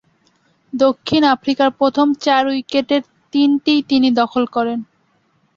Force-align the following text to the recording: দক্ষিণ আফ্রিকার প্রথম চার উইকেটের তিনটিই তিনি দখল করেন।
দক্ষিণ 0.73 1.21
আফ্রিকার 1.35 1.69
প্রথম 1.79 2.07
চার 2.23 2.43
উইকেটের 2.47 3.03
তিনটিই 3.33 3.81
তিনি 3.89 4.09
দখল 4.21 4.43
করেন। 4.55 4.79